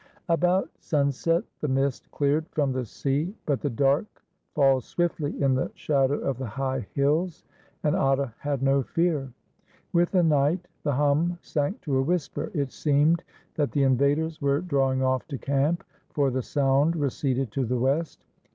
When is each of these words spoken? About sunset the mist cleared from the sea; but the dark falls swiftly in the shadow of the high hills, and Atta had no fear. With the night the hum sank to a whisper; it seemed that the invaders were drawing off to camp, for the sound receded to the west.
About 0.29 0.71
sunset 0.79 1.43
the 1.59 1.67
mist 1.67 2.09
cleared 2.09 2.47
from 2.49 2.71
the 2.73 2.85
sea; 2.85 3.35
but 3.45 3.61
the 3.61 3.69
dark 3.69 4.07
falls 4.55 4.83
swiftly 4.85 5.39
in 5.39 5.53
the 5.53 5.69
shadow 5.75 6.15
of 6.15 6.39
the 6.39 6.47
high 6.47 6.87
hills, 6.95 7.43
and 7.83 7.95
Atta 7.95 8.33
had 8.39 8.63
no 8.63 8.81
fear. 8.81 9.31
With 9.93 10.09
the 10.09 10.23
night 10.23 10.67
the 10.81 10.93
hum 10.93 11.37
sank 11.43 11.81
to 11.81 11.97
a 11.97 12.01
whisper; 12.01 12.49
it 12.55 12.71
seemed 12.71 13.23
that 13.53 13.73
the 13.73 13.83
invaders 13.83 14.41
were 14.41 14.61
drawing 14.61 15.03
off 15.03 15.27
to 15.27 15.37
camp, 15.37 15.83
for 16.09 16.31
the 16.31 16.41
sound 16.41 16.95
receded 16.95 17.51
to 17.51 17.63
the 17.67 17.77
west. 17.77 18.25